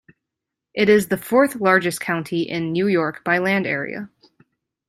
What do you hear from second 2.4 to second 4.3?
in New York by land area.